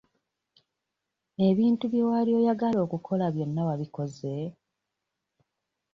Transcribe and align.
Ebintu 1.47 1.83
bye 1.91 2.03
wali 2.09 2.31
oyagala 2.39 2.77
okukola 2.85 3.25
byonna 3.33 3.61
wabikoze? 3.67 4.33